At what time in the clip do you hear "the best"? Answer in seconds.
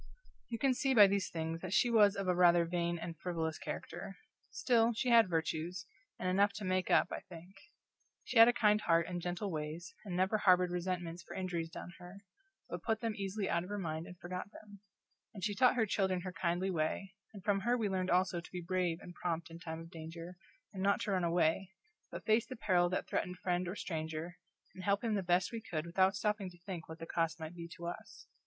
25.13-25.51